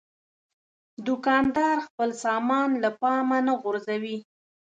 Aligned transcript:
دوکاندار 1.07 1.77
خپل 1.87 2.09
سامان 2.23 2.69
له 2.83 2.89
پامه 3.01 3.39
نه 3.47 3.53
غورځوي. 3.61 4.17